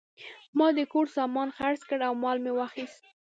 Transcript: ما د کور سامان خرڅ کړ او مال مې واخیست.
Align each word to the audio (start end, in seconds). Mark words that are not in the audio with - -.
ما 0.57 0.67
د 0.77 0.79
کور 0.93 1.07
سامان 1.17 1.49
خرڅ 1.57 1.81
کړ 1.89 1.99
او 2.09 2.13
مال 2.23 2.37
مې 2.43 2.51
واخیست. 2.59 3.01